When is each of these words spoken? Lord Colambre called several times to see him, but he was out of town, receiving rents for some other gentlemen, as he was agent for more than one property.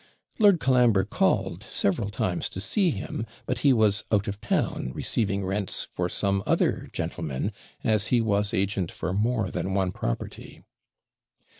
Lord 0.39 0.59
Colambre 0.59 1.05
called 1.05 1.61
several 1.61 2.09
times 2.09 2.49
to 2.49 2.59
see 2.59 2.89
him, 2.89 3.27
but 3.45 3.59
he 3.59 3.71
was 3.71 4.03
out 4.11 4.27
of 4.27 4.41
town, 4.41 4.91
receiving 4.95 5.45
rents 5.45 5.83
for 5.91 6.09
some 6.09 6.41
other 6.47 6.89
gentlemen, 6.91 7.51
as 7.83 8.07
he 8.07 8.19
was 8.19 8.51
agent 8.51 8.91
for 8.91 9.13
more 9.13 9.51
than 9.51 9.75
one 9.75 9.91
property. 9.91 10.63